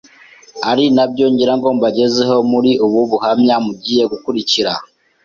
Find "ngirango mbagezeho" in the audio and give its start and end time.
1.33-2.35